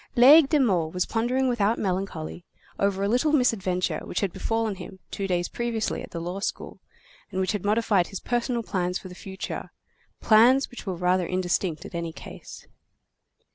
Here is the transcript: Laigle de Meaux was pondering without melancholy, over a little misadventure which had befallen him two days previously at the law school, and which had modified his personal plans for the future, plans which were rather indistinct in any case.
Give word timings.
Laigle 0.15 0.49
de 0.49 0.59
Meaux 0.59 0.87
was 0.87 1.05
pondering 1.05 1.47
without 1.47 1.77
melancholy, 1.77 2.43
over 2.79 3.03
a 3.03 3.07
little 3.07 3.31
misadventure 3.31 3.99
which 4.03 4.21
had 4.21 4.33
befallen 4.33 4.73
him 4.73 4.97
two 5.11 5.27
days 5.27 5.47
previously 5.47 6.01
at 6.01 6.09
the 6.09 6.19
law 6.19 6.39
school, 6.39 6.79
and 7.29 7.39
which 7.39 7.51
had 7.51 7.63
modified 7.63 8.07
his 8.07 8.19
personal 8.19 8.63
plans 8.63 8.97
for 8.97 9.09
the 9.09 9.13
future, 9.13 9.69
plans 10.19 10.71
which 10.71 10.87
were 10.87 10.95
rather 10.95 11.27
indistinct 11.27 11.85
in 11.85 11.95
any 11.95 12.11
case. 12.11 12.65